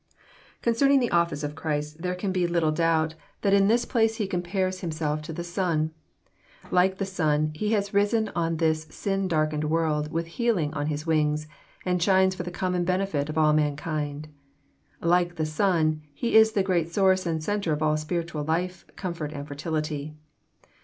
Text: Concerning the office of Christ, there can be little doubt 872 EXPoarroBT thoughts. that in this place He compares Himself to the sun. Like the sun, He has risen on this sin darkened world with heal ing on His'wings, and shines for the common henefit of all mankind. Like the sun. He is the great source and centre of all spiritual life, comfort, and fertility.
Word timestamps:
Concerning 0.63 0.99
the 0.99 1.11
office 1.11 1.43
of 1.43 1.53
Christ, 1.53 2.01
there 2.01 2.15
can 2.15 2.31
be 2.31 2.47
little 2.47 2.71
doubt 2.71 3.13
872 3.13 3.13
EXPoarroBT 3.13 3.13
thoughts. 3.13 3.43
that 3.43 3.53
in 3.61 3.67
this 3.67 3.85
place 3.85 4.15
He 4.15 4.25
compares 4.27 4.79
Himself 4.79 5.21
to 5.21 5.31
the 5.31 5.43
sun. 5.43 5.91
Like 6.71 6.97
the 6.97 7.05
sun, 7.05 7.51
He 7.53 7.73
has 7.73 7.93
risen 7.93 8.29
on 8.35 8.57
this 8.57 8.87
sin 8.89 9.27
darkened 9.27 9.65
world 9.65 10.11
with 10.11 10.25
heal 10.25 10.57
ing 10.57 10.73
on 10.73 10.87
His'wings, 10.87 11.47
and 11.85 12.01
shines 12.01 12.33
for 12.33 12.41
the 12.41 12.49
common 12.49 12.83
henefit 12.87 13.29
of 13.29 13.37
all 13.37 13.53
mankind. 13.53 14.27
Like 15.01 15.35
the 15.35 15.45
sun. 15.45 16.01
He 16.15 16.35
is 16.35 16.53
the 16.53 16.63
great 16.63 16.91
source 16.91 17.27
and 17.27 17.43
centre 17.43 17.71
of 17.73 17.83
all 17.83 17.95
spiritual 17.95 18.43
life, 18.43 18.85
comfort, 18.95 19.31
and 19.33 19.47
fertility. 19.47 20.15